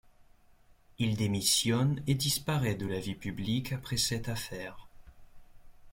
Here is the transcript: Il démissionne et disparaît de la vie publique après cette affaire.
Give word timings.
Il 0.97 1.15
démissionne 1.15 2.01
et 2.07 2.15
disparaît 2.15 2.73
de 2.73 2.87
la 2.87 2.99
vie 2.99 3.13
publique 3.13 3.71
après 3.71 3.97
cette 3.97 4.29
affaire. 4.29 4.87